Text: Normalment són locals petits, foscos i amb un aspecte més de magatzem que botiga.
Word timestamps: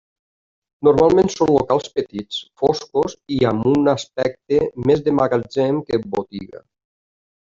Normalment 0.87 1.27
són 1.33 1.49
locals 1.57 1.91
petits, 1.99 2.39
foscos 2.61 3.15
i 3.35 3.37
amb 3.49 3.67
un 3.75 3.91
aspecte 3.93 4.63
més 4.91 5.05
de 5.09 5.15
magatzem 5.19 5.79
que 5.91 6.01
botiga. 6.17 6.63